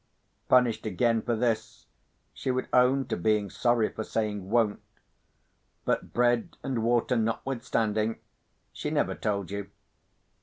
Punished 0.49 0.87
again 0.87 1.21
for 1.21 1.35
this, 1.35 1.85
she 2.33 2.49
would 2.49 2.67
own 2.73 3.05
to 3.05 3.15
being 3.15 3.51
sorry 3.51 3.87
for 3.89 4.03
saying 4.03 4.49
"won't;" 4.49 4.81
but, 5.85 6.11
bread 6.11 6.57
and 6.63 6.81
water 6.81 7.15
notwithstanding, 7.15 8.17
she 8.73 8.89
never 8.89 9.13
told 9.13 9.51
you. 9.51 9.69